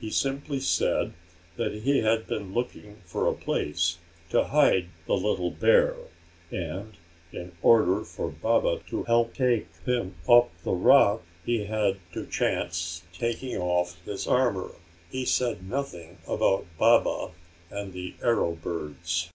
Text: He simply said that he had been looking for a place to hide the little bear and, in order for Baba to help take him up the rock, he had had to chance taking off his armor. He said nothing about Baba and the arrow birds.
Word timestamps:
He 0.00 0.08
simply 0.08 0.60
said 0.60 1.12
that 1.56 1.74
he 1.82 2.00
had 2.00 2.26
been 2.26 2.54
looking 2.54 3.02
for 3.04 3.26
a 3.28 3.34
place 3.36 3.98
to 4.30 4.44
hide 4.44 4.88
the 5.04 5.12
little 5.14 5.50
bear 5.50 5.94
and, 6.50 6.96
in 7.32 7.52
order 7.60 8.02
for 8.02 8.30
Baba 8.30 8.80
to 8.88 9.02
help 9.02 9.34
take 9.34 9.66
him 9.84 10.14
up 10.26 10.48
the 10.62 10.72
rock, 10.72 11.22
he 11.44 11.66
had 11.66 11.96
had 11.98 11.98
to 12.14 12.24
chance 12.26 13.02
taking 13.12 13.58
off 13.58 14.02
his 14.06 14.26
armor. 14.26 14.70
He 15.10 15.26
said 15.26 15.68
nothing 15.68 16.16
about 16.26 16.64
Baba 16.78 17.32
and 17.70 17.92
the 17.92 18.14
arrow 18.22 18.52
birds. 18.54 19.28